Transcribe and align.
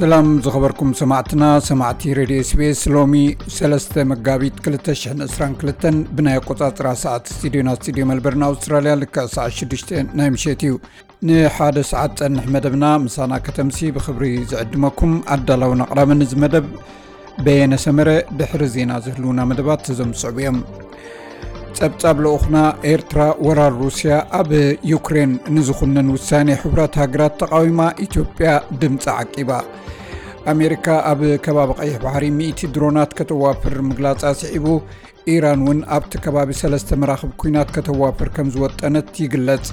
ሰላም 0.00 0.26
ዝኸበርኩም 0.44 0.90
ሰማዕትና 1.00 1.44
ሰማዕቲ 1.68 2.12
ሬድዮ 2.18 2.42
ስቤስ 2.50 2.80
ሎሚ 2.94 3.14
3 3.56 3.98
መጋቢት 4.12 4.56
222 4.66 5.86
ብናይ 6.16 6.38
ኣቆፃፅራ 6.40 6.92
ሰዓት 7.02 7.24
ስቱድዮና 7.34 7.72
ስቱድዮ 7.78 8.04
መልበርን 8.10 8.44
ኣውስትራልያ 8.48 8.94
ልክዕ 9.02 9.26
ሰዓት 9.36 9.54
6 9.64 9.92
ናይ 10.20 10.30
ምሸት 10.36 10.62
እዩ 10.68 10.74
ንሓደ 11.30 11.78
ሰዓት 11.92 12.14
ፀንሕ 12.20 12.46
መደብና 12.56 12.86
ምሳና 13.06 13.42
ከተምሲ 13.48 13.90
ብክብሪ 13.96 14.30
ዝዕድመኩም 14.52 15.12
ኣዳላውን 15.36 15.84
ኣቕራበኒ 15.86 16.28
ዚ 16.32 16.40
መደብ 16.44 16.68
በየነ 17.46 17.74
ሰመረ 17.86 18.10
ድሕሪ 18.38 18.64
ዜና 18.76 18.94
ዝህልውና 19.06 19.42
መደባት 19.50 19.84
ተዘምስዕቡ 19.88 20.38
እዮም 20.44 20.58
ፀብጻብ 21.78 22.16
ልኡኹና 22.24 22.56
ኤርትራ 22.92 23.20
ወራር 23.46 23.72
ሩስያ 23.82 24.14
ኣብ 24.38 24.50
ዩክሬን 24.90 25.32
ንዝኹነን 25.56 26.08
ውሳኔ 26.14 26.48
ሕቡራት 26.62 26.94
ሃገራት 27.02 27.36
ተቃዊማ 27.42 27.80
ኢትዮጵያ 28.06 28.48
ድምፂ 28.82 29.04
ዓቂባ 29.20 29.50
ኣሜሪካ 30.51 30.87
ኣብ 31.11 31.21
ከባቢ 31.45 31.69
ቀይሕ 31.79 31.95
ባሕሪ 32.03 32.25
100 32.39 32.67
ድሮናት 32.73 33.11
ከተዋፍር 33.19 33.75
ምግላፃ 33.89 34.21
ስዒቡ 34.41 34.65
ኢራን 35.33 35.61
እውን 35.63 35.79
ኣብቲ 35.95 36.11
ከባቢ 36.25 36.49
ሰለስተ 36.61 36.97
መራክቢ 37.01 37.31
ኩናት 37.41 37.69
ከተዋፍር 37.75 38.29
ከም 38.35 38.47
ዝወጠነት 38.55 39.07
ይግለጽ። 39.23 39.65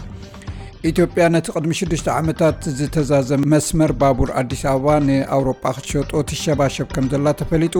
ኢትዮጵያ 0.90 1.24
ነቲ 1.34 1.46
ቅድሚ 1.54 1.72
6ዱሽተ 1.80 2.08
ዓመታት 2.20 2.60
ዝተዛዘመ 2.78 3.42
መስመር 3.52 3.92
ባቡር 4.00 4.30
ኣዲስ 4.40 4.62
ኣበባ 4.70 4.94
ንኣውሮጳ 5.08 5.64
ክትሸጦ 5.76 6.22
ትሸባሸብ 6.30 6.88
ከም 6.94 7.06
ዘላ 7.12 7.34
ተፈሊጡ። 7.40 7.76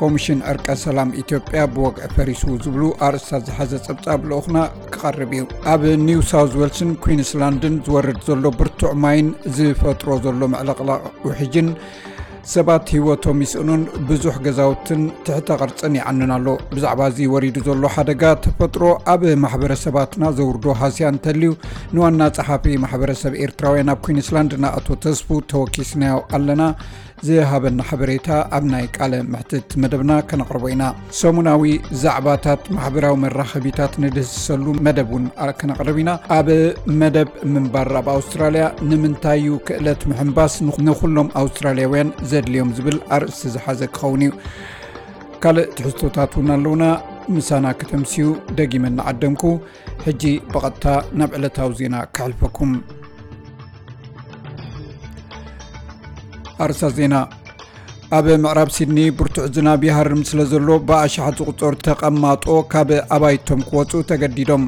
ኮሚሽን 0.00 0.40
ዕርቀ 0.52 0.66
ሰላም 0.84 1.14
ኢትዮጵያ 1.22 1.60
ብወግዒ 1.74 2.08
ፈሪሱ 2.16 2.42
ዝብሉ 2.64 2.82
ኣርእስታት 3.06 3.44
ዝሓዘ 3.50 3.72
ፀብጻብ 3.86 4.26
ልኡኹና 4.30 4.58
ክቐርብ 4.94 5.32
እዩ። 5.38 5.44
ኣብ 5.74 5.84
ኒው 6.08 6.20
ሳውዝ 6.32 6.56
ዌልስን 6.62 6.90
ኩንስላንድን 7.06 7.76
ዝወርድ 7.86 8.20
ዘሎ 8.28 8.44
ብርቱዕ 8.58 8.92
ማይን 9.04 9.30
ዝፈጥሮ 9.58 10.18
ዘሎ 10.26 10.42
ምዕለቕላቕ 10.54 11.02
ውሕጅን 11.28 11.70
ሰባት 12.52 12.90
ሂወቶም 12.94 13.38
ይስእኑን 13.44 13.80
ብዙሕ 14.08 14.34
ገዛውትን 14.44 15.00
ትሕተ 15.26 15.48
ቅርፅን 15.60 15.94
ይዓንን 15.98 16.30
ኣሎ። 16.36 16.46
ብዛዕባ 16.74 17.08
እዚ 17.12 17.18
ወሪዱ 17.32 17.56
ዘሎ 17.68 17.88
ሓደጋ 17.94 18.22
ተፈጥሮ 18.44 18.82
ኣብ 19.12 19.22
ማሕበረሰባትና 19.44 20.30
ዘውርዶ 20.38 20.74
ሃስያ 20.82 21.10
እንተልዩ 21.14 21.50
ንዋና 21.96 22.28
ፀሓፊ 22.36 22.76
ማሕበረሰብ 22.84 23.34
ኤርትራውያን 23.46 23.90
ኣብ 23.94 24.00
ኩንስላንድ 24.08 24.54
ናእቶ 24.64 24.88
ተስፉ 25.06 25.40
ተወኪስናዮ 25.52 26.18
ኣለና 26.38 26.62
ዝሃበና 27.26 27.80
ሓበሬታ 27.88 28.28
ኣብ 28.56 28.64
ናይ 28.72 28.84
ቃለ 28.96 29.14
ምሕትት 29.32 29.70
መደብና 29.82 30.12
ከነቕርቦ 30.28 30.64
ኢና። 30.72 30.84
ሰሙናዊ 31.20 31.62
ዛዕባታት 32.02 32.62
ማሕበራዊ 32.76 33.14
መራኸቢታት 33.24 33.92
ንድህስሰሉ 34.04 34.66
መደብ 34.86 35.10
እውን 35.12 35.26
ከነቕርብ 35.60 35.98
ኢና። 36.02 36.10
ኣብ 36.38 36.48
መደብ 37.02 37.30
ምንባር 37.54 37.90
ኣብ 38.00 38.08
ኣውስትራልያ 38.16 38.64
ንምንታይዩ 38.90 39.58
ክእለት 39.68 40.02
ምሕምባስ 40.12 40.54
ንኩሎም 40.88 41.30
ኣውስትራልያውያን 41.42 42.14
ዘድልዮም 42.32 42.72
ዝብል 42.78 42.98
ኣርእስቲ 43.16 43.52
ዝሓዘ 43.56 43.80
ክኸውን 43.96 44.24
እዩ። 44.26 44.32
ካልእ 45.44 45.68
ትሕዝቶታት 45.78 46.32
እውን 46.38 46.50
ኣለውና። 46.56 46.84
ምሳና 47.34 47.66
ከተምስዩ 47.78 48.24
ደጊመ 48.58 48.84
እናዓደምኩ 48.90 49.42
ሕጂ 50.04 50.22
ብቐጥታ 50.52 50.84
ናብ 51.18 51.30
ዕለታዊ 51.38 51.70
ዜና 51.80 51.96
ክሕልፈኩም 52.14 52.72
ኣርእስተ 56.64 56.88
ዜና። 56.98 57.14
ኣብ 58.16 58.26
ምዕራብ 58.42 58.68
ሲድኒ 58.74 58.98
ብርቱዕ 59.18 59.46
ዝናብ 59.54 59.80
ይሃርም 59.86 60.20
ስለ 60.28 60.40
ዘሎ 60.50 60.68
ብኣሽሓት 60.88 61.38
ዝቁፀሩ 61.40 61.72
ተቐማጦ 61.86 62.44
ካብ 62.72 62.90
ኣባይቶም 63.16 63.60
ክወፁ 63.68 63.92
ተገዲዶም። 64.10 64.64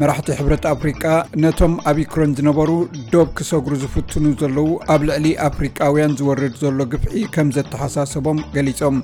መራሕቲ 0.00 0.28
ሕብረት 0.38 0.64
ኣፍሪቃ 0.72 1.02
ነቶም 1.42 1.74
ኣብ 1.90 1.96
ዩክሬን 2.02 2.32
ዝነበሩ 2.38 2.70
ዶብ 3.12 3.28
ክሰጉሩ 3.38 3.74
ዝፍትኑ 3.82 4.24
ዘለዉ 4.40 4.68
ኣብ 4.94 5.02
ልዕሊ 5.08 5.26
ኣፍሪቃውያን 5.48 6.16
ዝወርድ 6.20 6.54
ዘሎ 6.62 6.86
ግፍዒ 6.94 7.22
ከም 7.36 7.50
ዘተሓሳሰቦም 7.56 8.40
ገሊፆም። 8.56 8.96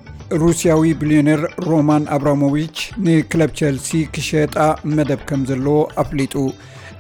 ሩስያዊ 0.42 0.92
ቢልዮነር 1.00 1.42
ሮማን 1.68 2.06
ኣብራሞቪች 2.16 2.76
ንክለብ 3.06 3.52
ቸልሲ 3.60 3.90
ክሸጣ 4.16 4.56
መደብ 4.96 5.22
ከም 5.30 5.42
ዘለዎ 5.50 5.78
ኣፍሊጡ። 6.04 6.34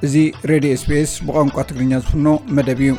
እዚ 0.06 0.14
ሬድዮ 0.52 0.74
SBS 0.84 1.12
ብቋንቋ 1.28 1.56
ትግርኛ 1.70 1.92
ዝፍኖ 2.04 2.26
መደብ 2.58 2.80
እዩ 2.86 2.92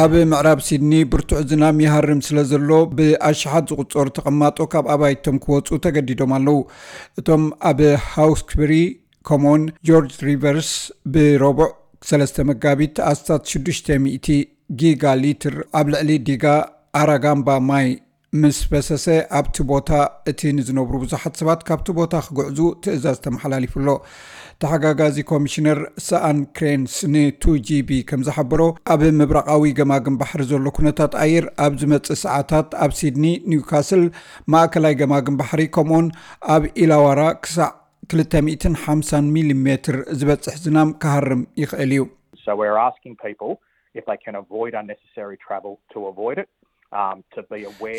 ኣብ 0.00 0.12
ምዕራብ 0.30 0.58
ሲድኒ 0.66 0.92
ብርቱዕ 1.12 1.40
ዝናብ 1.50 1.76
ይሃርም 1.84 2.20
ስለ 2.26 2.38
ዘሎ 2.50 2.70
ብኣሽሓት 2.96 3.64
ዝቁፀሩ 3.70 4.06
ተቐማጦ 4.16 4.66
ካብ 4.72 4.86
ኣባይቶም 4.94 5.36
ክወፁ 5.44 5.78
ተገዲዶም 5.84 6.32
ኣለው 6.36 6.58
እቶም 7.20 7.44
ኣብ 7.70 7.80
ሃውክስብሪ 8.14 8.72
ኮሞን 9.28 9.62
ጆርጅ 9.88 10.14
ሪቨርስ 10.28 10.70
ብረቡዕ 11.14 11.70
3ለስተ 12.10 12.46
መጋቢት 12.50 12.96
ኣስታት 13.10 13.42
600 13.54 14.36
ጊጋ 14.82 15.14
ሊትር 15.22 15.56
ኣብ 15.80 15.88
ልዕሊ 15.94 16.18
ዲጋ 16.28 16.44
ዋራጋምባ 17.00 17.58
ማይ 17.70 17.88
ምስ 18.40 18.56
ፈሰሰ 18.70 19.06
ኣብቲ 19.36 19.56
ቦታ 19.68 19.90
እቲ 20.30 20.50
ንዝነብሩ 20.56 20.94
ብዙሓት 21.02 21.34
ሰባት 21.40 21.60
ካብቲ 21.68 21.86
ቦታ 21.98 22.14
ክጉዕዙ 22.26 22.58
ትእዛዝ 22.84 23.18
ተመሓላሊፉሎ። 23.26 23.88
ተሓጋጋዚ 24.62 25.16
ኮሚሽነር 25.30 25.78
ሰኣን 26.08 26.38
ክሬንስ 26.56 26.94
ን 27.14 27.44
2GB 27.44 27.90
ከም 28.10 28.20
ዝሓበሮ 28.28 28.62
ኣብ 28.94 29.02
ምብራቃዊ 29.20 29.72
ገማግም 29.78 30.18
ባሕሪ 30.22 30.44
ዘሎ 30.50 30.72
ኩነታት 30.78 31.12
ኣየር 31.22 31.46
ኣብ 31.66 31.72
ዝመፅእ 31.82 32.20
ሰዓታት 32.24 32.68
ኣብ 32.86 32.92
ሲድኒ 33.00 33.24
ኒውካስል 33.52 34.02
ማእከላይ 34.54 34.96
ገማግም 35.02 35.38
ባሕሪ 35.40 35.64
ከምኡውን 35.76 36.08
ኣብ 36.56 36.64
ኢላዋራ 36.84 37.22
ክሳዕ 37.46 37.72
250 38.16 39.32
ሚሜትር 39.36 39.98
ዝበፅሕ 40.20 40.56
ዝናም 40.66 40.92
ክሃርም 41.04 41.42
ይኽእል 41.62 41.92
እዩ 41.96 42.04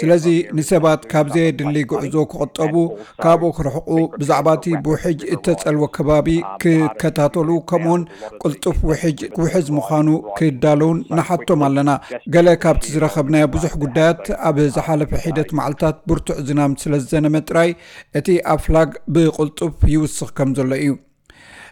ስለዚ 0.01 0.27
ንሰባት 0.57 1.03
ካብዘየድሊ 1.13 1.79
ጉዕዞ 1.93 2.17
ክቅጠቡ 2.33 2.75
ካብኡ 3.23 3.51
ክርሕቁ 3.57 3.89
ብዛዕባ 4.21 4.47
እቲ 4.59 4.75
ብውሕጅ 4.85 5.21
እተፀልዎ 5.35 5.87
ከባቢ 5.97 6.29
ክከታተሉ 6.63 7.49
ከምኡውን 7.71 8.03
ቅልጡፍ 8.43 8.79
ውሕጅ 8.91 9.19
ክውሕዝ 9.37 9.69
ምዃኑ 9.79 10.09
ክዳለውን 10.39 11.01
ንሓቶም 11.19 11.65
ኣለና 11.69 11.91
ገለ 12.37 12.55
ካብቲ 12.65 12.93
ዝረከብናዮ 12.95 13.49
ብዙሕ 13.57 13.75
ጉዳያት 13.85 14.23
ኣብ 14.51 14.59
ዝሓለፈ 14.77 15.13
ሒደት 15.25 15.51
መዓልትታት 15.61 15.99
ብርቱዕ 16.11 16.39
ዝናም 16.51 16.79
ስለዝዘነመ 16.85 17.43
ጥራይ 17.49 17.73
እቲ 18.21 18.39
ኣፍላግ 18.55 18.93
ብቅልጡፍ 19.17 19.77
ይውስኽ 19.95 20.31
ከም 20.39 20.53
ዘሎ 20.61 20.73
እዩ 20.85 20.93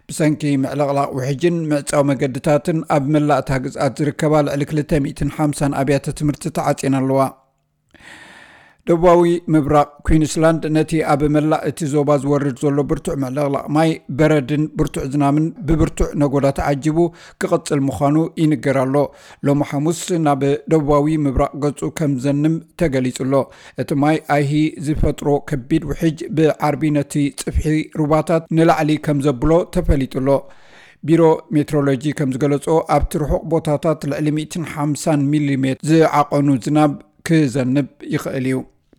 ብሰንኪ 0.09 0.41
ምዕለቕላቕ 0.63 1.09
ውሕጅን 1.15 1.55
ምዕፃዊ 1.69 2.01
መገድታትን 2.09 2.77
ኣብ 2.95 3.05
መላእታ 3.13 3.57
ግዝኣት 3.63 3.97
ዝርከባ 3.99 4.33
ልዕሊ 4.47 4.63
250 4.75 5.75
ኣብያተ 5.81 6.13
ትምህርቲ 6.19 6.51
ተዓፂን 6.57 6.95
ኣለዋ 6.99 7.21
ደቡባዊ 8.89 9.21
ምብራቅ 9.53 9.87
ኩንስላንድ 10.07 10.63
ነቲ 10.75 10.91
ኣብ 11.13 11.21
መላእ 11.35 11.63
እቲ 11.69 11.87
ዞባ 11.93 12.09
ዝወርድ 12.23 12.57
ዘሎ 12.63 12.83
ብርቱዕ 12.89 13.15
ምዕለቕላቕ 13.23 13.63
ማይ 13.77 13.89
በረድን 14.19 14.63
ብርቱዕ 14.79 15.03
ዝናምን 15.13 15.45
ብብርቱዕ 15.67 16.07
ነጎዳ 16.21 16.45
ተዓጂቡ 16.59 16.97
ክቕፅል 17.43 17.79
ምዃኑ 17.87 18.15
ይንገር 18.41 18.77
ኣሎ። 18.83 18.95
ሎሚ 19.47 19.67
ሓሙስ 19.71 19.99
ናብ 20.27 20.43
ደቡባዊ 20.73 21.17
ምብራቅ 21.25 21.51
ገፁ 21.65 21.89
ከም 21.99 22.13
ዘንም 22.25 22.55
ተገሊጹሎ። 22.81 23.33
እቲ 23.83 23.99
ማይ 24.03 24.19
ኣይሂ 24.37 24.53
ዝፈጥሮ 24.87 25.35
ከቢድ 25.51 25.85
ውሕጅ 25.91 26.17
ብዓርቢ 26.39 26.93
ነቲ 26.99 27.13
ፅፍሒ 27.43 27.75
ሩባታት 28.01 28.45
ንላዕሊ 28.59 28.97
ከም 29.07 29.19
ዘብሎ 29.27 29.51
ተፈሊጡሎ። 29.75 30.29
ቢሮ 31.07 31.23
ሜትሮሎጂ 31.55 32.03
ከም 32.19 32.29
ዝገለፆ 32.35 32.67
ኣብቲ 32.95 33.11
ርሑቕ 33.23 33.43
ቦታታት 33.51 33.99
ልዕሊ 34.13 34.27
150 34.39 35.29
ሚሜር 35.33 35.77
ዝዓቐኑ 35.89 36.49
ዝናብ 36.65 36.93
ክዘንብ 37.27 37.87
ይኽእል 38.15 38.47
እዩ 38.49 38.57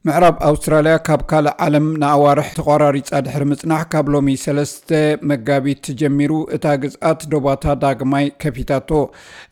ምዕራብ 0.09 0.37
ኣውስትራልያ 0.49 0.93
ካብ 1.07 1.23
ካልእ 1.31 1.55
ዓለም 1.65 1.87
ንኣዋርሒ 2.01 2.45
ተቆራሪፃ 2.59 3.09
ድሕሪ 3.25 3.45
ምፅናሕ 3.51 3.81
ካብ 3.93 4.07
ሎሚ 4.15 4.29
ሰለስተ 4.43 4.91
መጋቢት 5.31 5.87
ጀሚሩ 6.01 6.33
እታ 6.57 6.67
ግዝኣት 6.83 7.21
ዶባታ 7.33 7.75
ዳግማይ 7.83 8.27
ከፊታቶ 8.43 8.91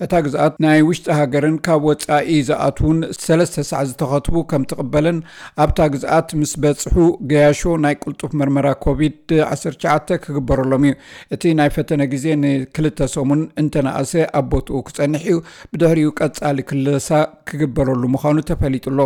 እታ 0.07 0.21
ግዝኣት 0.27 0.55
ናይ 0.65 0.81
ውሽጢ 0.89 1.07
ሃገርን 1.19 1.57
ካብ 1.67 1.83
ወፃኢ 1.89 2.37
ዝኣትውን 2.51 3.01
ሰለስተ 3.25 3.65
ሰዕ 3.71 3.83
ዝተኸትቡ 3.91 4.45
ከም 4.53 4.65
ትቕበልን 4.71 5.19
ኣብታ 5.65 5.89
ግዝኣት 5.97 6.31
ምስ 6.43 6.55
በፅሑ 6.65 6.97
ገያሾ 7.33 7.75
ናይ 7.85 7.97
ቅልጡፍ 8.05 8.33
መርመራ 8.43 8.71
ኮቪድ-19 8.87 10.21
ክግበረሎም 10.25 10.87
እዩ። 10.91 10.95
እቲ 11.37 11.55
ናይ 11.61 11.71
ፈተነ 11.77 12.09
ግዜ 12.15 12.27
ንክልተ 12.45 13.11
ሰሙን 13.17 13.45
እንተነእሰ 13.65 14.15
ኣብ 14.41 14.51
ቦትኡ 14.55 14.83
ክፀንሕ 14.89 15.27
እዩ። 15.35 15.39
ብድሕሪኡ 15.73 16.09
ቀፃሊ 16.23 16.59
ክለሳ 16.73 17.11
ክግበረሉ 17.51 18.03
ምዃኑ 18.17 18.39
ተፈሊጡሎ። 18.53 19.01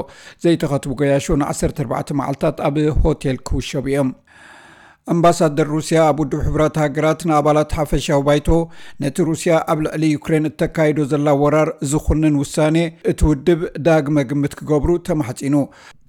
ዘይተኸትቡ 0.47 0.93
ገያሾ 1.03 1.27
ን14 1.43 2.13
መዓልትታት 2.21 2.59
ኣብ 2.69 2.77
ሆቴል 3.05 3.39
ክውሸቡ 3.49 3.85
እዮም። 3.93 4.11
ኣምባሳደር 5.13 5.69
ሩስያ 5.75 6.01
ኣብ 6.09 6.19
ውድብ 6.23 6.41
ሕቡራት 6.47 6.75
ሃገራት 6.83 7.21
ንኣባላት 7.29 7.71
ሓፈሻዊ 7.79 8.19
ባይቶ 8.27 8.49
ነቲ 9.03 9.17
ሩስያ 9.29 9.53
ኣብ 9.73 9.79
ልዕሊ 9.85 10.03
ዩክሬን 10.17 10.45
እተካይዶ 10.51 10.99
ዘላ 11.13 11.29
ወራር 11.43 11.71
ዝኹንን 11.93 12.35
ውሳኔ 12.43 12.77
እቲ 13.13 13.21
ውድብ 13.31 13.61
ዳግመ 13.87 14.17
ግምት 14.33 14.55
ክገብሩ 14.61 14.91
ተማሕፂኑ። 15.09 15.55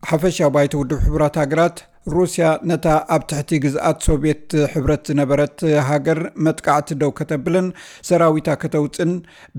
ሓፈሻዊ 0.10 0.50
ባይቶ 0.57 0.74
ውድብ 0.81 1.00
ሕቡራት 1.07 1.38
ሃገራት 1.44 1.80
ሩስያ 2.09 2.45
ነታ 2.69 2.86
ኣብ 3.13 3.24
ትሕቲ 3.30 3.50
ግዝኣት 3.63 3.98
ሶቪየት 4.07 4.45
ሕብረት 4.74 5.03
ዝነበረት 5.09 5.57
ሃገር 5.89 6.19
መጥቃዕቲ 6.45 6.95
ደው 7.01 7.12
ከተብልን 7.19 7.68
ሰራዊታ 8.09 8.56
ከተውፅን 8.62 9.12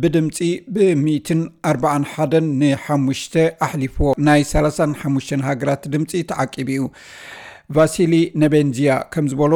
ብድምፂ 0.03 0.39
ብ141 0.77 2.35
ን5 2.62 3.37
ኣሕሊፍዎ 3.67 4.09
ናይ 4.29 4.43
35 4.55 5.47
ሃገራት 5.49 5.85
ድምፂ 5.94 6.23
ተዓቂብ 6.33 6.71
እዩ። 6.75 6.83
ቫሲሊ 7.77 8.15
ነቤንዝያ 8.44 8.91
ከም 9.15 9.29
ዝበሎ 9.33 9.55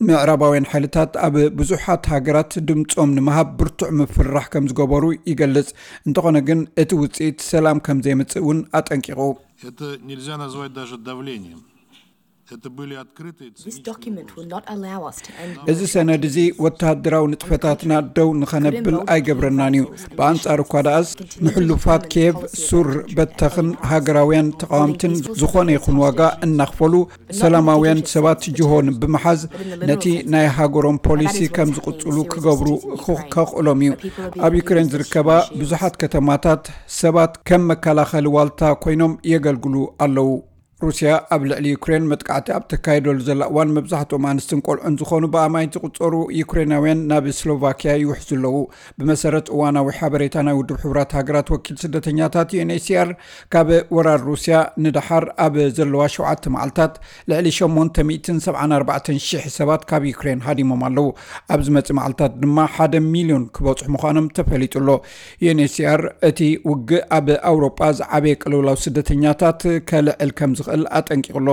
ምዕራባውያን 0.00 0.68
ሓይልታት 0.72 1.12
ኣብ 1.26 1.34
ብዙሓት 1.58 2.04
ሃገራት 2.14 2.52
ድምፆም 2.68 3.14
ንምሃብ 3.18 3.48
ብርቱዕ 3.60 3.90
ምፍራሕ 4.00 4.46
ከም 4.54 4.64
ዝገበሩ 4.72 5.04
ይገልጽ። 5.30 5.70
እንተኾነ 6.08 6.36
ግን 6.50 6.60
እቲ 6.84 6.90
ውፅኢት 7.02 7.38
ሰላም 7.52 7.80
ከም 7.88 8.00
ዘይምፅእ 8.06 8.42
እውን 8.44 8.60
አጠንቂቑ 8.80 9.20
እዚ 15.70 15.80
ሰነድ 15.92 16.24
እዚ 16.28 16.36
ወተሃደራዊ 16.64 17.24
ንጥፈታትና 17.32 17.92
ደው 18.16 18.28
ንኸነብል 18.40 18.96
ኣይገብረናን 19.14 19.74
እዩ። 19.78 19.84
ብኣንጻር 20.18 20.60
እኳ 20.64 20.82
ደኣስ 20.86 21.08
ንሕሉፋት 21.46 22.04
ኬብ 22.14 22.36
ሱር 22.66 22.88
በተኽን 23.18 23.68
ሃገራውያን 23.90 24.48
ተቃዋምትን 24.62 25.14
ዝኾነ 25.40 25.68
ይኹን 25.76 25.98
ዋጋ 26.04 26.20
እናኽፈሉ። 26.46 26.94
ሰላማውያን 27.40 28.02
ሰባት 28.14 28.42
ጅሆን 28.58 28.88
ብምሓዝ 29.02 29.42
ነቲ 29.90 30.04
ናይ 30.34 30.48
ሃገሮም 30.58 30.98
ፖሊሲ 31.08 31.38
ከም 31.58 31.70
ዝቕፅሉ 31.78 32.16
ክገብሩ 32.34 32.68
ከኽእሎም 33.34 33.80
እዩ። 33.86 33.92
ኣብ 34.46 34.52
ዩክሬን 34.60 34.90
ዝርከባ 34.94 35.28
ብዙሓት 35.60 35.96
ከተማታት 36.04 36.64
ሰባት 37.00 37.32
ከም 37.50 37.64
መከላኸሊ 37.72 38.26
ዋልታ 38.38 38.62
ኮይኖም 38.84 39.14
የገልግሉ 39.34 39.74
ኣለው 40.06 40.30
ሩስያ 40.84 41.10
ኣብ 41.34 41.42
ልዕሊ 41.50 41.66
ዩክሬን 41.74 42.06
መጥቃዕቲ 42.08 42.46
ኣብ 42.54 42.64
ተካይደሉ 42.70 43.18
ዘላ 43.26 43.42
እዋን 43.50 43.70
መብዛሕትኦም 43.76 44.24
ኣንስትን 44.30 44.58
ቆልዑን 44.66 44.96
ዝኾኑ 45.00 45.24
ብኣማኢት 45.34 45.66
ዝቁፀሩ 45.74 46.14
ዩክሬናውያን 46.40 47.00
ናብ 47.10 47.26
ስሎቫክያ 47.38 47.92
ይውሕዙ 48.00 48.28
ኣለዉ። 48.38 48.56
ብመሰረት 48.98 49.46
እዋናዊ 49.54 49.86
ሓበሬታ 49.98 50.34
ናይ 50.46 50.54
ውድብ 50.58 50.78
ሕቡራት 50.82 51.12
ሃገራት 51.18 51.48
ወኪል 51.54 51.76
ስደተኛታት 51.84 52.48
UNHCR 52.56 53.08
ካብ 53.54 53.70
ወራር 53.98 54.20
ሩስያ 54.28 54.58
ንድሓር 54.86 55.26
ኣብ 55.46 55.56
ዘለዋ 55.78 56.02
ሸውዓተ 56.16 56.44
መዓልትታት 56.56 56.92
ልዕሊ 57.32 57.46
874,0000 57.60 59.48
ሰባት 59.56 59.88
ካብ 59.92 60.04
ዩክሬን 60.12 60.44
ሃዲሞም 60.48 60.84
ኣለዉ። 60.90 61.08
ኣብ 61.56 61.64
ዝመፅእ 61.68 61.96
መዓልትታት 62.00 62.36
ድማ 62.44 62.68
ሓደ 62.76 62.94
ሚልዮን 63.14 63.48
ክበፅሑ 63.56 63.88
ምዃኖም 63.96 64.28
ተፈሊጡሎ 64.40 64.88
UNHCR 65.46 66.04
እቲ 66.30 66.40
ውግእ 66.70 67.02
ኣብ 67.20 67.26
ኣውሮጳ 67.54 67.80
ዝዓበየ 68.02 68.36
ቅልውላው 68.44 68.78
ስደተኛታት 68.86 69.60
ከልዕል 69.90 70.30
ከም 70.38 70.52
ክእል 70.66 70.84
ኣጠንቂቕሎ 70.98 71.48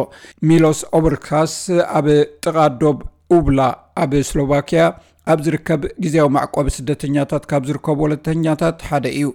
ሚሎስ 0.50 0.82
ኦብርካስ 1.00 1.56
ኣብ 2.00 2.08
ጥቓ 2.46 2.58
ዶብ 2.84 3.00
ኡብላ 3.38 3.62
ኣብ 4.04 4.14
ስሎቫክያ 4.30 4.84
ኣብ 5.32 5.40
ዝርከብ 5.46 5.82
ግዜያዊ 6.04 6.30
ማዕቆቢ 6.36 6.68
ስደተኛታት 6.78 7.44
ካብ 7.52 7.64
ዝርከቡ 7.68 8.00
ወለተኛታት 8.06 8.78
ሓደ 8.90 9.06
እዩ 9.20 9.28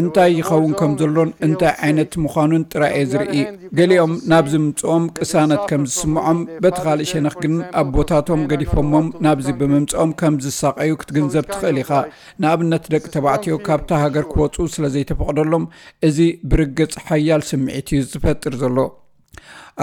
እንታይ 0.00 0.30
ይኸውን 0.38 0.72
ከም 0.80 0.92
ዘሎን 1.00 1.30
እንታይ 1.46 1.72
ዓይነት 1.86 2.12
ምዃኑን 2.24 2.64
ጥራእየ 2.72 3.06
ዝርኢ 3.12 3.34
ገሊኦም 3.78 4.12
ናብዚ 4.32 4.54
ምምፅኦም 4.64 5.04
ቅሳነት 5.18 5.62
ከም 5.70 5.82
ዝስምዖም 5.90 6.38
በቲ 6.64 6.76
ካልእ 6.84 7.10
ሸነኽ 7.12 7.34
ግን 7.42 7.54
ኣብ 7.80 7.88
ቦታቶም 7.96 8.46
ገዲፎሞም 8.52 9.08
ናብዚ 9.26 9.48
ብምምፅኦም 9.60 10.12
ከም 10.22 10.36
ዝሳቀዩ 10.44 10.92
ክትግንዘብ 11.02 11.46
ትኽእል 11.52 11.78
ኢኻ። 11.82 11.90
ንኣብነት 12.44 12.86
ደቂ 12.94 13.04
ተባዕትዮ 13.16 13.56
ካብታ 13.68 14.00
ሃገር 14.04 14.26
ክወፁ 14.32 14.68
ስለ 14.76 14.86
ዘይተፈቕደሎም 14.96 15.66
እዚ 16.08 16.18
ብርግፅ 16.52 16.94
ሓያል 17.08 17.44
ስምዒት 17.50 17.90
እዩ 17.94 18.02
ዝፈጥር 18.14 18.56
ዘሎ 18.64 18.78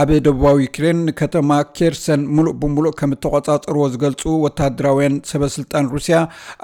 ኣብ 0.01 0.09
ደቡባዊ 0.25 0.57
ዩክሬን 0.65 0.99
ከተማ 1.19 1.49
ኬርሰን 1.77 2.21
ሙሉእ 2.35 2.55
ብምሉእ 2.61 2.93
ከም 2.99 3.11
እተቆፃፀርዎ 3.15 3.83
ዝገልፁ 3.93 4.23
ወተሃደራውያን 4.45 5.15
ሰበስልጣን 5.29 5.89
ሩስያ 5.93 6.17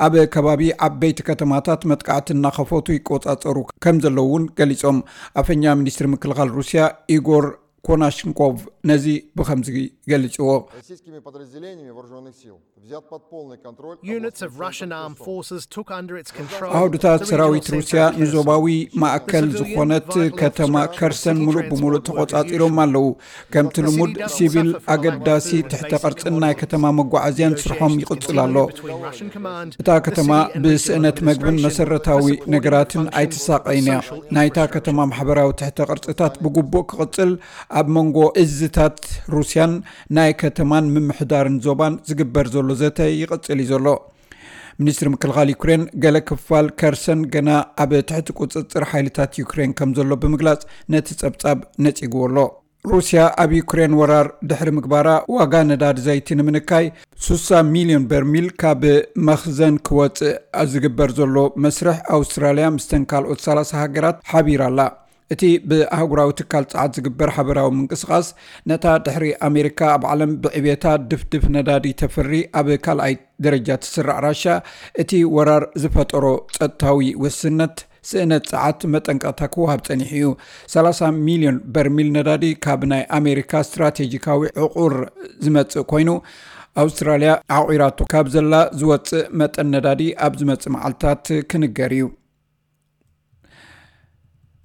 ኣብ 0.06 0.16
ከባቢ 0.36 0.62
ዓበይቲ 0.88 1.26
ከተማታት 1.30 1.82
መጥቃዕቲ 1.92 2.36
እናኸፈቱ 2.38 2.88
ይቆፃፀሩ 2.98 3.58
ከም 3.86 3.98
ዘለዉ 4.06 4.28
እውን 4.30 4.46
ገሊፆም። 4.60 5.00
ኣፈኛ 5.42 5.74
ሚኒስትሪ 5.82 6.08
ምክልኻል 6.16 6.52
ሩስያ 6.60 6.84
ኢጎር 7.18 7.48
ኮናሽንኮቭ 7.87 8.57
ነዚ 8.89 9.07
ብከምዚ 9.39 9.69
ገሊፅዎ 10.11 10.51
ኣውድታት 16.79 17.23
ሰራዊት 17.31 17.67
ሩስያ 17.75 18.03
ንዞባዊ 18.21 18.67
ማእከል 19.03 19.47
ዝኾነት 19.59 20.11
ከተማ 20.41 20.85
ከርሰን 20.99 21.39
ሙሉእ 21.47 21.65
ብምሉእ 21.71 22.03
ተቆፃፂሮም 22.09 22.79
ኣለው 22.85 23.07
ከምቲ 23.55 23.85
ልሙድ 23.87 24.15
ሲቪል 24.35 24.71
ኣገዳሲ 24.95 25.61
ትሕተ 25.73 25.93
ቅርፅን 26.03 26.37
ናይ 26.45 26.55
ከተማ 26.63 26.93
መጓዓዝያን 27.01 27.57
ስርሖም 27.63 27.97
ይቕፅል 28.03 28.41
ኣሎ 28.45 28.57
እታ 29.83 29.99
ከተማ 30.09 30.41
ብስእነት 30.65 31.21
መግብን 31.31 31.61
መሰረታዊ 31.67 32.25
ነገራትን 32.57 33.05
ኣይትሳቀይን 33.21 33.89
እያ 33.93 33.99
ናይታ 34.39 34.67
ከተማ 34.77 35.09
ማሕበራዊ 35.13 35.53
ትሕተ 35.63 35.89
ቅርፅታት 35.91 36.37
ብግቡእ 36.47 36.87
ክቕፅል 36.93 37.33
ኣብ 37.80 37.88
መንጎ 37.98 38.18
እዝታት 38.44 39.00
ሩስያን 39.36 39.74
ናይ 40.18 40.32
ከተማን 40.42 40.90
ምምሕዳርን 40.96 41.58
ዞባን 41.66 41.94
ዝግበር 42.10 42.48
ዘሎ 42.56 42.76
ዘተ 42.82 43.10
ይቕፅል 43.20 43.62
እዩ 43.66 43.70
ዘሎ። 43.72 43.88
ሚኒስትሪ 44.82 45.08
ምክልኻል 45.14 45.50
ዩክሬን 45.54 45.84
ገለ 46.04 46.18
ክፋል 46.30 46.68
ከርሰን 46.80 47.20
ገና 47.34 47.50
ኣብ 47.84 47.92
ትሕቲ 48.10 48.28
ቁፅፅር 48.40 48.86
ሓይልታት 48.92 49.40
ዩክሬን 49.44 49.74
ከም 49.80 49.94
ዘሎ 50.00 50.12
ብምግላፅ 50.24 50.62
ነቲ 50.94 51.08
ፀብፃብ 51.22 51.60
ነፂግዎ 51.86 52.24
ኣሎ። 52.28 52.38
ሩስያ 52.92 53.20
ኣብ 53.42 53.52
ዩክሬን 53.58 53.94
ወራር 54.00 54.28
ድሕሪ 54.50 54.70
ምግባራ 54.78 55.10
ዋጋ 55.36 55.54
ነዳዲ 55.70 56.00
ዘይቲ 56.08 56.36
ንምንካይ 56.40 56.86
60 57.28 57.62
ሚልዮን 57.76 58.08
በርሚል 58.12 58.48
ካብ 58.62 58.82
መኽዘን 59.28 59.76
ክወፅእ 59.88 60.34
ዝግበር 60.72 61.12
ዘሎ 61.20 61.36
መስርሕ 61.66 62.00
ኣውስትራልያ 62.18 62.66
ምስተን 62.78 63.06
ካልኦት 63.12 63.42
30 63.46 63.80
ሃገራት 63.84 64.18
ሓቢር 64.32 64.64
ኣላ 64.68 64.80
እቲ 65.34 65.44
ብኣህጉራዊ 65.70 66.30
ትካል 66.40 66.66
ፀዓት 66.74 66.92
ዝግበር 66.98 67.30
ሓበራዊ 67.36 67.70
ምንቅስቓስ 67.78 68.28
ነታ 68.72 68.96
ድሕሪ 69.06 69.28
ኣሜሪካ 69.50 69.80
ኣብ 69.96 70.04
ዓለም 70.12 70.34
ብዕብታ 70.44 70.96
ድፍድፍ 71.12 71.46
ነዳዲ 71.56 71.94
ተፍሪ 72.02 72.32
ኣብ 72.62 72.70
ካልኣይ 72.86 73.16
ደረጃ 73.46 73.78
ትስራዕ 73.84 74.20
ራሻ 74.28 74.46
እቲ 75.04 75.24
ወራር 75.38 75.66
ዝፈጠሮ 75.84 76.26
ፀጥታዊ 76.58 77.10
ውስነት 77.24 77.78
ስእነት 78.10 78.46
ፀዓት 78.52 78.80
መጠንቀቕታ 78.94 79.42
ክወሃብ 79.54 79.82
ፀኒሑ 79.88 80.10
እዩ። 80.18 80.26
30 80.74 81.12
ሚልዮን 81.28 81.58
በርሚል 81.76 82.10
ነዳዲ 82.18 82.46
ካብ 82.66 82.82
ናይ 82.92 83.04
ኣሜሪካ 83.20 83.62
ስትራቴጂካዊ 83.68 84.42
ዕቁር 84.66 84.96
ዝመፅእ 85.46 85.86
ኮይኑ 85.92 86.10
ኣውስትራልያ 86.84 87.32
ዓቂራቶ 87.60 88.06
ካብ 88.12 88.28
ዘላ 88.36 88.54
ዝወፅእ 88.82 89.26
መጠን 89.40 89.68
ነዳዲ 89.76 90.04
ኣብ 90.28 90.36
ዝመፅእ 90.42 90.74
መዓልትታት 90.76 91.26
ክንገር 91.52 91.94
እዩ 91.98 92.06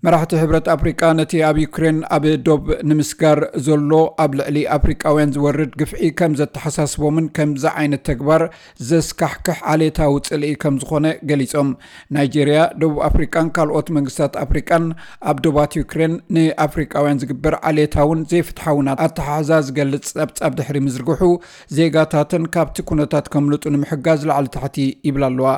መራሕቲ 0.07 0.33
ሕብረት 0.41 0.67
ኣፍሪቃ 0.73 1.01
ነቲ 1.19 1.39
ኣብ 1.47 1.57
ዩክሬን 1.63 1.97
ኣብ 2.17 2.25
ዶብ 2.49 2.67
ንምስጋር 2.89 3.39
ዘሎ 3.67 3.93
ኣብ 4.25 4.33
ልዕሊ 4.41 4.59
ኣፍሪቃውያን 4.75 5.33
ዝወርድ 5.37 5.73
ግፍዒ 5.81 6.11
ከም 6.19 6.33
ዘተሓሳስቦምን 6.41 7.27
ከምዚ 7.37 7.65
ዓይነት 7.81 8.03
ተግባር 8.09 8.43
ዘስካሕክሕ 8.91 9.59
ዓሌታዊ 9.73 10.21
ፅልኢ 10.29 10.53
ከም 10.65 10.77
ዝኾነ 10.83 11.07
ገሊፆም። 11.31 11.73
ናይጀርያ 12.17 12.61
ደቡብ 12.83 13.01
ኣፍሪቃን 13.09 13.51
ካልኦት 13.57 13.91
መንግስታት 13.97 14.39
ኣፍሪቃን 14.45 14.87
ኣብ 15.33 15.43
ዶባት 15.47 15.75
ዩክሬን 15.81 16.15
ንኣፍሪቃውያን 16.37 17.23
ዝግበር 17.25 17.57
ዓሌታውን 17.71 18.23
ዘይፍትሓውን 18.35 18.93
ኣተሓሕዛ 19.09 19.61
ዝገልፅ 19.71 20.07
ፀብፃብ 20.21 20.55
ድሕሪ 20.61 20.79
ምዝርግሑ 20.87 21.33
ዜጋታትን 21.81 22.47
ካብቲ 22.57 22.87
ኩነታት 22.93 23.33
ከምልጡ 23.35 23.65
ንምሕጋዝ 23.77 24.23
ላዕሊ 24.33 24.55
ታሕቲ 24.59 24.79
ይብላ 25.11 25.27
ኣለዋ 25.33 25.51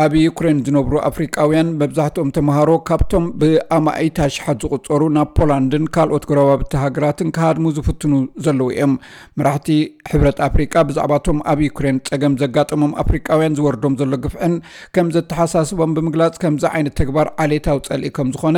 ኣብ 0.00 0.12
ዩክሬን 0.24 0.58
ዝነብሩ 0.66 0.94
ኣፍሪቃውያን 1.08 1.68
መብዛሕትኦም 1.80 2.28
ተምሃሮ 2.36 2.70
ካብቶም 2.88 3.24
ብኣማኢታ 3.40 4.26
ሽሓት 4.34 4.58
ዝቁፀሩ 4.64 5.02
ናብ 5.16 5.30
ፖላንድን 5.38 5.84
ካልኦት 5.94 6.24
ጎረባብቲ 6.30 6.72
ሃገራትን 6.82 7.32
ካሃድሙ 7.36 7.72
ዝፍትኑ 7.76 8.12
ዘለው 8.46 8.68
እዮም። 8.74 8.92
መራሕቲ 9.40 9.68
ሕብረት 10.10 10.38
ኣፍሪቃ 10.48 10.74
ብዛዕባቶም 10.88 11.38
ኣብ 11.52 11.62
ዩክሬን 11.68 11.98
ፀገም 12.10 12.36
ዘጋጠሞም 12.42 12.92
ኣፍሪቃውያን 13.04 13.56
ዝወርዶም 13.60 13.96
ዘሎ 14.02 14.18
ግፍዕን 14.26 14.54
ከም 14.96 15.10
ዘተሓሳስቦም 15.16 15.94
ብምግላፅ 15.98 16.38
ከምዚ 16.44 16.64
ዓይነት 16.74 16.96
ተግባር 17.00 17.30
ዓሌታዊ 17.46 17.82
ፀልኢ 17.88 18.12
ከም 18.18 18.30
ዝኾነ 18.36 18.56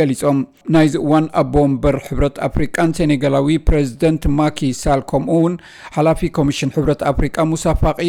ገሊፆም። 0.00 0.38
ናይዚ 0.76 0.94
እዋን 1.04 1.26
ኣቦ 1.42 1.54
ወንበር 1.66 1.98
ሕብረት 2.06 2.38
ኣፍሪቃን 2.48 2.94
ሴኔጋላዊ 3.00 3.58
ፕሬዚደንት 3.70 4.24
ማኪ 4.38 4.70
ሳል 4.84 5.02
ከምኡ 5.10 5.34
እውን 5.40 5.56
ሓላፊ 5.98 6.30
ኮሚሽን 6.40 6.74
ሕብረት 6.78 7.02
ኣፍሪቃ 7.12 7.36
ሙሳ 7.54 7.76
ፋቂ 7.82 8.00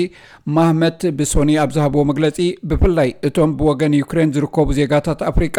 ማህመት 0.58 1.02
ብሶኒ 1.20 1.52
ኣብ 1.66 1.70
ዝሃብዎ 1.76 2.02
መግለፂ 2.14 2.40
ብፍላይ 2.70 3.10
እቶም 3.28 3.52
ብወገን 3.60 3.94
ዩክሬን 4.02 4.34
ዝርከቡ 4.36 4.68
ዜጋታት 4.80 5.20
ኣፍሪቃ 5.32 5.58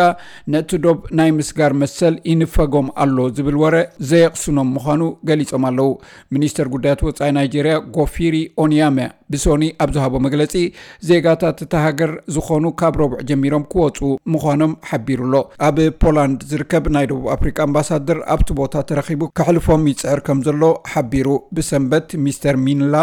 ነቲ 0.54 0.80
ዶብ 0.84 0.98
ናይ 1.20 1.30
ምስጋር 1.38 1.72
መሰል 1.82 2.16
ይንፈጎም 2.30 2.88
ኣሎ 3.04 3.28
ዝብል 3.36 3.56
ወረ 3.62 3.76
ዘየቕስኖም 4.10 4.72
ምዃኑ 4.76 5.02
ገሊፆም 5.30 5.66
ኣለው 5.70 5.90
ሚኒስተር 6.36 6.68
ጉዳያት 6.74 7.02
ወፃኢ 7.08 7.30
ናይጀርያ 7.38 7.76
ጎፊሪ 7.96 8.36
ኦንያሜ 8.64 8.98
ብሶኒ 9.32 9.62
ኣብ 9.84 9.90
ዝሃቦ 9.94 10.14
መግለፂ 10.26 10.54
ዜጋታት 11.08 11.58
እታ 11.64 11.82
ሃገር 11.86 12.12
ዝኾኑ 12.34 12.66
ካብ 12.80 12.94
ረቡዕ 13.02 13.20
ጀሚሮም 13.30 13.64
ክወፁ 13.72 13.98
ምዃኖም 14.34 14.72
ሓቢሩሎ 14.90 15.34
ኣብ 15.68 15.78
ፖላንድ 16.02 16.40
ዝርከብ 16.50 16.86
ናይ 16.96 17.08
ደቡብ 17.12 17.26
ኣፍሪቃ 17.36 17.58
ኣምባሳደር 17.68 18.20
ኣብቲ 18.34 18.58
ቦታ 18.60 18.84
ተረኺቡ 18.90 19.30
ከሕልፎም 19.38 19.88
ይፅዕር 19.92 20.22
ከም 20.28 20.40
ዘሎ 20.48 20.74
ሓቢሩ 20.92 21.30
ብሰንበት 21.58 22.08
ሚስተር 22.26 22.58
ሚንላ 22.66 22.94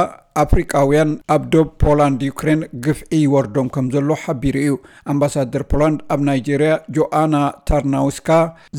ኣፍሪቃውያን 0.41 1.11
ኣብ 1.33 1.43
ዶብ 1.53 1.67
ፖላንድ 1.83 2.21
ዩክሬን 2.27 2.61
ግፍዒ 2.85 3.11
ይወርዶም 3.23 3.67
ከም 3.75 3.85
ዘሎ 3.93 4.17
ሓቢሩ 4.23 4.55
እዩ። 4.63 4.73
ኣምባሳደር 5.11 5.63
ፖላንድ 5.71 5.99
ኣብ 6.13 6.21
ናይጀርያ 6.29 6.71
ጆኣና 6.97 7.35
ታርናውስካ 7.69 8.29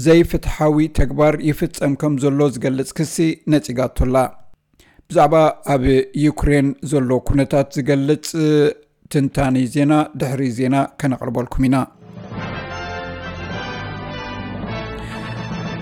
ዘይፍትሓዊ 0.06 0.86
ተግባር 0.98 1.36
ይፍፀም 1.50 1.94
ከም 2.02 2.16
ዘሎ 2.25 2.48
ዝገልፅ 2.56 2.90
ክሲ 2.98 3.16
ነፂጋቶላ። 3.54 4.16
ብዛዕባ 5.10 5.34
ኣብ 5.75 5.84
ዩክሬን 6.26 6.68
ዘሎ 6.92 7.10
ኩነታት 7.28 7.68
ዝገልፅ 7.78 8.28
ትንታኒ 9.14 9.56
ዜና 9.75 9.92
ድሕሪ 10.20 10.44
ዜና 10.58 10.76
ከነቕርበልኩም 11.00 11.66
ኢና። 11.68 11.76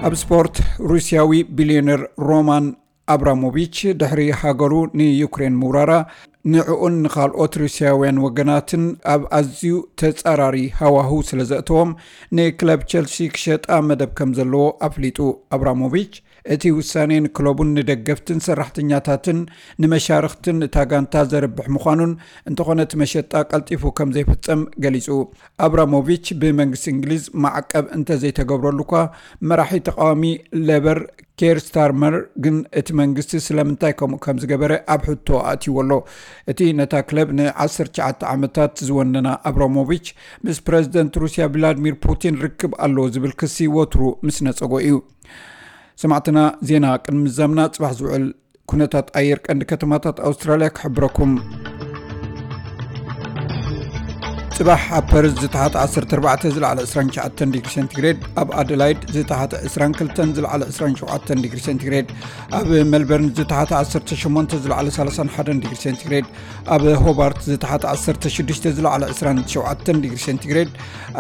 ኣብ 0.07 0.15
ስፖርት 0.23 0.57
ሩስያዊ 0.91 1.31
ቢልዮነር 1.59 2.01
ሮማን 2.29 2.65
ኣብራሞቪች 3.13 3.77
ድሕሪ 4.01 4.21
ሃገሩ 4.41 4.75
ንዩክሬን 4.99 5.59
ምውራራ 5.63 5.93
ንዕኡን 6.53 6.95
ንካልኦት 7.05 7.55
ሩስያውያን 7.61 8.19
ወገናትን 8.25 8.83
ኣብ 9.13 9.23
ኣዝዩ 9.37 9.71
ተፃራሪ 10.01 10.57
ሃዋህው 10.81 11.21
ስለ 11.29 11.41
ዘእተዎም 11.51 11.91
ንክለብ 12.39 12.81
ቸልሲ 12.93 13.27
ክሸጣ 13.35 13.67
መደብ 13.89 14.11
ከም 14.19 14.33
ዘለዎ 14.39 14.65
ኣፍሊጡ። 14.89 15.19
ኣብራሞቪች 15.57 16.13
እቲ 16.55 16.73
ውሳኔ 16.79 17.11
ንክለቡን 17.27 17.71
ንደገፍትን 17.77 18.43
ሰራሕተኛታትን 18.47 19.39
ንመሻርክትን 19.83 20.59
እታ 20.67 20.85
ጋንታ 20.91 21.23
ዘርብሕ 21.33 21.69
ምዃኑን 21.77 22.13
እንተኾነ 22.51 22.85
እቲ 22.87 23.01
መሸጣ 23.03 23.33
ቀልጢፉ 23.51 23.93
ከም 23.99 24.13
ዘይፍፀም 24.17 24.63
ገሊፁ 24.87 25.09
ኣብራሞቪች 25.67 26.27
ብመንግስቲ 26.43 26.87
እንግሊዝ 26.97 27.25
ማዕቀብ 27.45 27.87
እንተዘይተገብረሉ 27.99 28.81
ኳ 28.93 29.05
መራሒ 29.51 29.81
ተቃዋሚ 29.89 30.25
ሌበር 30.71 31.01
ኬር 31.41 31.59
ስታርመር 31.67 32.15
ግን 32.45 32.57
እቲ 32.81 32.89
መንግስቲ 33.01 33.41
ስለምንታይ 33.47 33.93
ከምኡ 34.01 34.19
ከም 34.25 34.37
ዝገበረ 34.43 34.73
ኣብ 34.95 35.01
ሕቶ 35.09 35.29
ኣእትይዎ 35.51 35.77
ኣሎ? 35.83 35.93
እቲ 36.51 36.61
ነታ 36.81 36.95
ክለብ 37.09 37.29
ን19 37.39 38.23
ዓመታት 38.35 38.75
ዝወነና 38.89 39.29
ኣብራሞቪች 39.51 40.07
ምስ 40.47 40.61
ፕረዚደንት 40.69 41.19
ሩስያ 41.23 41.47
ቭላድሚር 41.55 41.97
ፑቲን 42.07 42.39
ርክብ 42.45 42.75
ኣለዎ 42.87 43.07
ዝብል 43.17 43.35
ክሲ 43.43 43.67
ወትሩ 43.79 44.03
ምስ 44.29 44.39
ነፀጎ 44.49 44.73
እዩ። 44.87 44.95
ሰማዕትና 46.03 46.39
ዜና 46.71 46.87
ቅድሚ 47.05 47.21
ምዛምና 47.27 47.61
ፅባሕ 47.77 47.93
ዝውዕል 48.01 48.27
ኩነታት 48.71 49.09
ኣየር 49.21 49.39
ቀንዲ 49.47 49.63
ከተማታት 49.73 50.17
ኣውስትራልያ 50.29 50.69
ክሕብረኩም 50.77 51.33
ፅባሕ 54.58 54.82
ኣብ 54.96 55.06
ፐርዝ 55.12 55.34
ዝተሓተ 55.42 55.76
14 55.82 56.46
ዝለዕለ 56.56 56.80
29 56.86 57.44
ዲግሪ 57.54 57.70
ሴንቲግሬድ 57.76 58.18
ኣብ 58.42 58.50
ኣደላይድ 58.62 59.00
ዝተሓተ 59.16 59.54
22 59.68 60.34
ዝለዕለ 60.38 60.64
27 60.78 61.32
ዲግሪ 61.44 61.60
ሴንቲግሬድ 61.68 62.08
ኣብ 62.58 62.68
ሜልበርን 62.92 63.30
ዝተሓተ 63.38 63.72
18 63.82 64.56
ዝለዕለ 64.64 64.88
31 64.98 65.62
ዲግሪ 65.64 65.78
ሴንቲግሬድ 65.86 66.28
ኣብ 66.76 66.84
ሆባርት 67.06 67.40
ዝተሓተ 67.52 67.86
16 67.94 68.68
ዝለዕለ 68.80 69.06
27 69.22 70.04
ዲግሪ 70.06 70.20
ሴንቲግሬድ 70.28 70.72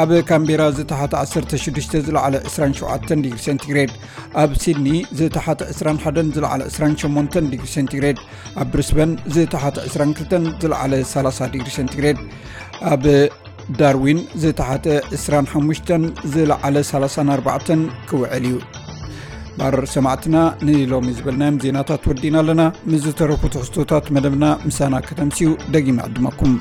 ኣብ 0.04 0.12
ካምቤራ 0.32 0.66
ዝተሓተ 0.80 1.14
16 1.24 1.98
ዝለዕለ 2.10 2.36
27 2.58 3.16
ዲግሪ 3.26 3.40
ሴንቲግሬድ 3.48 3.94
ኣብ 4.44 4.54
ሲድኒ 4.66 4.90
ዝተሓተ 5.22 5.62
21 5.78 6.36
ዝለዕለ 6.38 6.62
28 6.76 7.42
ዲግሪ 7.56 7.70
ሴንቲግሬድ 7.78 8.20
ኣብ 8.62 8.70
ብርስበን 8.76 9.14
ዝተሓተ 9.38 9.78
22 9.96 10.54
ዝለዕለ 10.64 11.04
30 11.16 11.52
ዲግሪ 11.56 11.72
ሴንቲግሬድ 11.80 12.20
ኣብ 12.93 13.05
ዳርዊን 13.81 14.19
ዝተሓተ 14.43 14.87
25 15.19 15.93
ዝለዓለ 16.33 16.77
34 16.91 17.71
ክውዕል 18.09 18.45
እዩ። 18.49 18.57
ባር 19.59 19.77
ሰማዕትና 19.95 20.37
ንሎሚ 20.67 21.09
ዝበልናዮም 21.17 21.61
ዜናታት 21.65 22.05
ወዲና 22.11 22.37
ኣለና። 22.43 22.63
ምስ 22.93 23.05
ትሕዝቶታት 23.55 24.07
መደብና 24.17 24.47
ምሳና 24.69 24.95
ከተምስዩ 25.09 25.51
ደጊመ 25.75 25.99
ዕድመኩም 26.09 26.55